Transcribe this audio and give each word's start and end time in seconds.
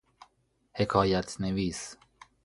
حکایت 0.73 1.41
نویس 1.41 1.97